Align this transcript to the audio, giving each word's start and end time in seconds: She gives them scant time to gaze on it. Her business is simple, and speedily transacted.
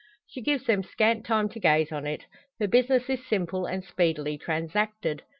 She 0.25 0.41
gives 0.41 0.65
them 0.65 0.81
scant 0.81 1.27
time 1.27 1.47
to 1.49 1.59
gaze 1.59 1.91
on 1.91 2.07
it. 2.07 2.25
Her 2.59 2.67
business 2.67 3.07
is 3.07 3.23
simple, 3.23 3.67
and 3.67 3.83
speedily 3.83 4.35
transacted. 4.35 5.21